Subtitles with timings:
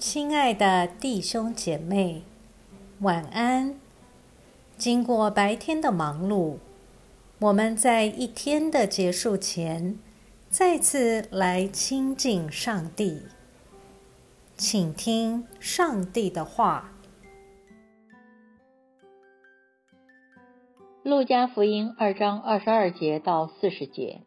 [0.00, 2.22] 亲爱的弟兄姐妹，
[3.00, 3.78] 晚安。
[4.78, 6.56] 经过白天的忙碌，
[7.38, 9.98] 我们在一天的结束前，
[10.48, 13.24] 再次来亲近上帝，
[14.56, 16.92] 请听上帝的话。
[21.02, 24.22] 路加福音二章二十二节到四十节，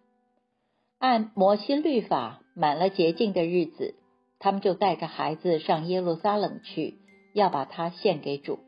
[1.00, 3.96] 按摩西律法，满了洁净的日子。
[4.44, 6.98] 他们就带着孩子上耶路撒冷去，
[7.34, 8.60] 要把他献给主。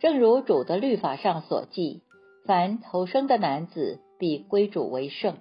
[0.00, 2.00] 正如主的律法上所记，
[2.46, 5.36] 凡投生的男子必归主为圣。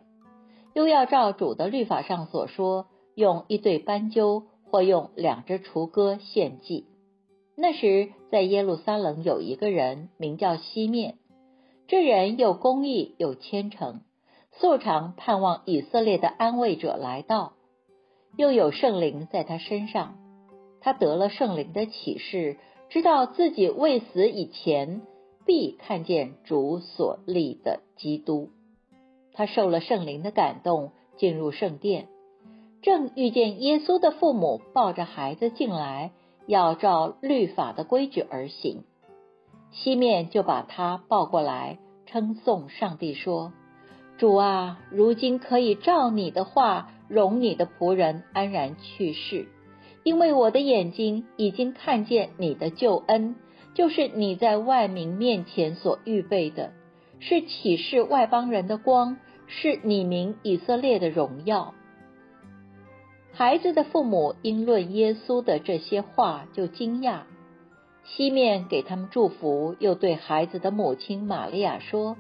[0.73, 6.87] 又要照主的律法上所说，用一对斑鸠或用两只雏鸽献祭。
[7.55, 11.15] 那时在耶路撒冷有一个人名叫西面，
[11.87, 14.01] 这人又公义又虔诚，
[14.51, 17.53] 素常盼望以色列的安慰者来到。
[18.35, 20.15] 又有圣灵在他身上，
[20.81, 22.57] 他得了圣灵的启示，
[22.89, 25.01] 知道自己未死以前
[25.45, 28.49] 必看见主所立的基督。
[29.33, 32.07] 他受了圣灵的感动，进入圣殿，
[32.81, 36.11] 正遇见耶稣的父母抱着孩子进来，
[36.47, 38.83] 要照律法的规矩而行。
[39.71, 43.53] 西面就把他抱过来，称颂上帝说
[44.23, 49.45] ：“主啊，如今可以照你的话。”容你的仆人安然去世，
[50.03, 53.35] 因为我的眼睛已经看见你的救恩，
[53.75, 56.71] 就是你在万民面前所预备的，
[57.19, 61.75] 是启示外邦人的光，是你名以色列的荣耀。
[63.33, 67.23] 孩子的父母因论耶稣的这些话就惊讶，
[68.05, 72.17] 西面给他们祝福，又对孩子的母亲玛利亚说：“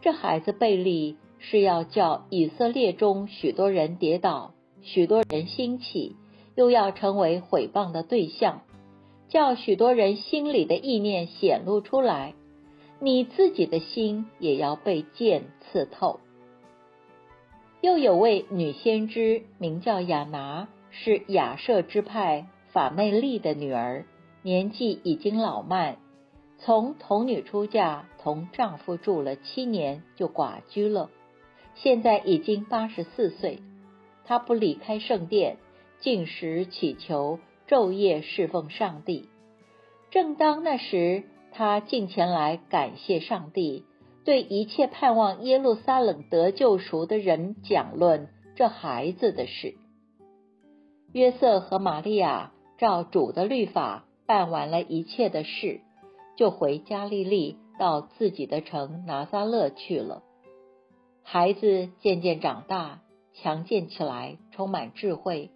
[0.00, 6.14] 这孩子贝利。”是要叫以色列中许多人跌倒，许多人兴起，
[6.54, 8.60] 又要成为毁谤的对象，
[9.30, 12.34] 叫许多人心里的意念显露出来，
[13.00, 16.20] 你自己的心也要被剑刺透。
[17.80, 24.04] 又有位女先知名叫亚拿，是亚舍之派法妹利的女儿，
[24.42, 25.96] 年纪已经老迈，
[26.62, 31.08] 从童女出嫁，同丈夫住了七年，就寡居了。
[31.74, 33.60] 现在已经八十四岁，
[34.24, 35.56] 他不离开圣殿，
[36.00, 39.28] 进食祈求，昼夜侍奉上帝。
[40.10, 43.84] 正当那时，他进前来感谢上帝，
[44.24, 49.76] 对一切盼望耶路撒冷得救赎的人讲论这孩子的事。
[51.12, 55.80] 约瑟和玛利亚照主的律法办完了一切的事，
[56.40, 60.22] 就回加利利，到自己的城拿撒勒去了。
[61.22, 63.02] 孩子渐渐长大，
[63.34, 65.50] 强健起来，充满智慧，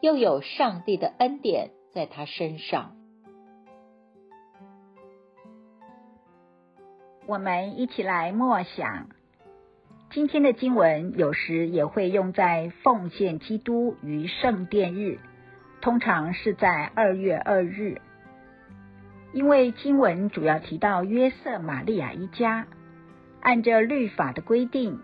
[0.00, 2.96] 又有上帝的恩典在他身上。
[7.26, 9.10] 我们一起来默想
[10.10, 15.18] 今天的经文，有时也会用在奉献基督于圣殿日，
[15.82, 18.00] 通常是在二月二日，
[19.32, 22.66] 因为经文主要提到约瑟、玛利亚一家，
[23.40, 25.00] 按照律法的规定。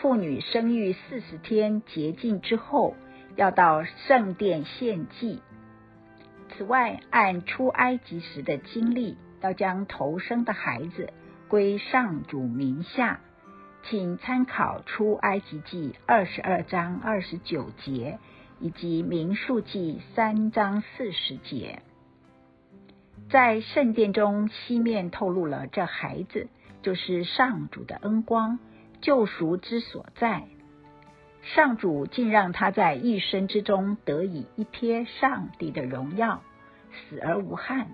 [0.00, 2.94] 妇女生育四十天洁净之后，
[3.34, 5.40] 要到圣殿献祭。
[6.50, 11.14] 此外，按出埃及时的经历，要将头生的孩子
[11.48, 13.20] 归上主名下，
[13.84, 18.18] 请参考出埃及记二十二章二十九节
[18.60, 21.80] 以及民数记三章四十节。
[23.30, 26.48] 在圣殿中，西面透露了这孩子
[26.82, 28.58] 就是上主的恩光。
[29.02, 30.44] 救赎之所在，
[31.42, 36.42] 上主竟让他在一生之中得以一瞥上帝的荣耀，
[36.90, 37.88] 死而无憾。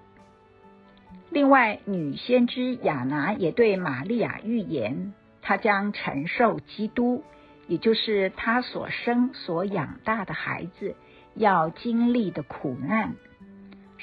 [1.29, 5.13] 另外，女先知亚拿也对玛利亚预言，
[5.43, 7.25] 她将承受基督，
[7.67, 10.95] 也就是她所生所养大的孩子
[11.35, 13.17] 要经历的苦难，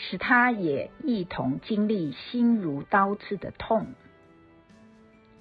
[0.02, 3.88] 使他也一同经历心如刀刺的痛。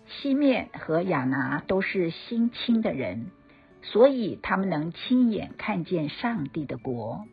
[0.07, 3.27] 西面和亚拿都是心清的人，
[3.83, 7.25] 所以他们能亲眼看见上帝的国。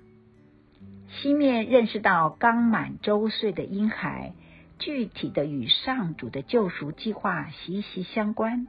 [1.09, 4.33] 西面认识到刚满周岁的婴孩，
[4.77, 8.67] 具体的与上主的救赎计划息息相关。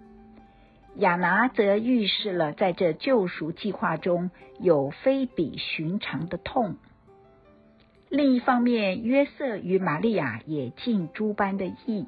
[0.95, 6.77] 亚拿则预示了在这救赎计划中有非比寻常的痛。
[8.09, 12.07] 另一方面，约瑟与玛利亚也尽诸般的义。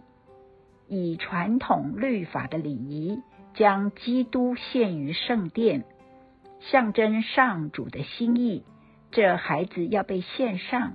[0.86, 3.20] 以传统律法的礼仪，
[3.54, 5.84] 将基督献于圣殿，
[6.60, 8.64] 象征上主的心意，
[9.10, 10.94] 这孩子要被献上。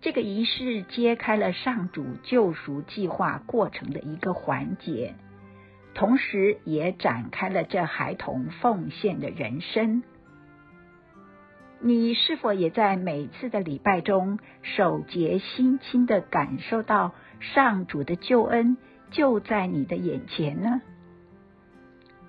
[0.00, 5.14] 这个仪式揭开了上主救赎计划过程的一个环节，
[5.94, 10.04] 同时也展开了这孩童奉献的人生。
[11.80, 18.76] 你是否也在每次的礼拜中守节心清的感受到上主的救恩
[19.10, 20.80] 就在你的眼前呢？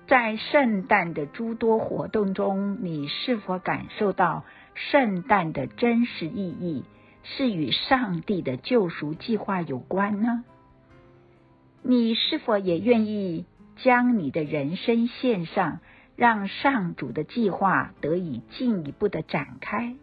[0.06, 4.44] 在圣诞的诸多活动中，你是否感受到
[4.74, 6.84] 圣诞的真实意义？
[7.22, 10.44] 是与上帝的救赎计划有关呢？
[11.82, 15.80] 你是否也愿意将你的人生献上，
[16.20, 19.96] 让上主的计划得以进一步的展开？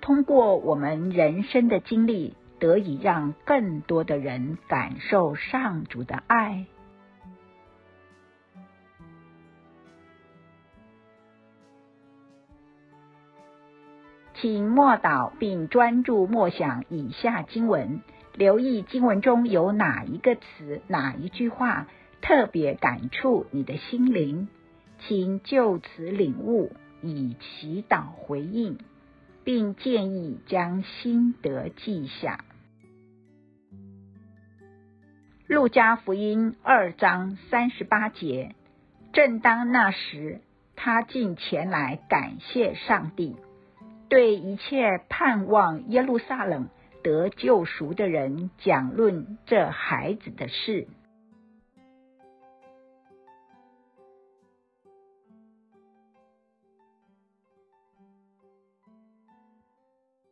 [0.00, 6.66] 通过我们人生的经历，得以让更多的人感受上主的爱。
[14.34, 18.02] 请默祷并专注默想以下经文，
[18.34, 21.88] 留意经文中有哪一个词、哪一句话
[22.22, 24.46] 特别感触你的心灵，
[25.06, 28.78] 请就此领悟，以祈祷回应，
[29.44, 32.40] 并建议将心得记下。
[35.46, 38.56] 路加福音二章三十八节，
[39.12, 40.40] 正当那时，
[40.74, 43.36] 他竟前来感谢上帝。
[44.08, 46.68] 对一切盼望耶路撒冷
[47.04, 50.88] 得救赎的人讲论这孩子的事。